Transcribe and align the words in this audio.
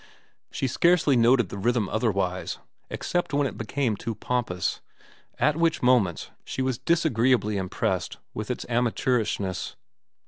She 0.49 0.65
scarcely 0.65 1.15
noted 1.15 1.49
the 1.49 1.59
rhythm 1.59 1.87
otherwise, 1.87 2.57
except 2.89 3.35
when 3.35 3.45
it 3.45 3.55
became 3.55 3.95
too 3.95 4.15
pompous, 4.15 4.81
at 5.37 5.55
which 5.55 5.83
moments 5.83 6.31
she 6.43 6.63
was 6.63 6.79
disagreeably 6.79 7.57
impressed 7.57 8.17
with 8.33 8.49
its 8.49 8.65
amateurishness. 8.67 9.75